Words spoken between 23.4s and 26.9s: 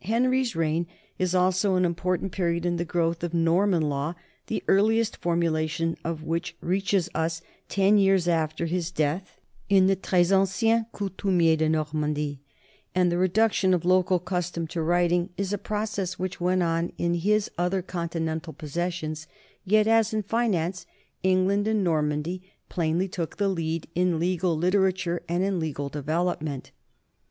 lead in legal literature and in legal development.